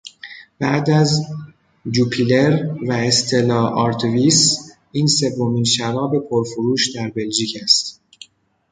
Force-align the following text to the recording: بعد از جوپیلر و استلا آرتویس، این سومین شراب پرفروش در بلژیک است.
بعد 0.59 0.89
از 0.89 1.21
جوپیلر 1.91 2.73
و 2.87 2.91
استلا 2.91 3.67
آرتویس، 3.67 4.71
این 4.91 5.07
سومین 5.07 5.63
شراب 5.63 6.29
پرفروش 6.29 6.95
در 6.95 7.09
بلژیک 7.09 7.59
است. 7.63 8.01